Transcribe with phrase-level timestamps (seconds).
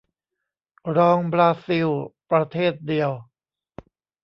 [0.97, 1.87] รองบราซิล
[2.31, 3.11] ประเทศเดียว